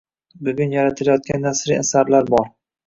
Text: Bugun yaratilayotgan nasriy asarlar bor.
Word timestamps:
Bugun 0.47 0.73
yaratilayotgan 0.77 1.47
nasriy 1.49 1.81
asarlar 1.85 2.31
bor. 2.39 2.53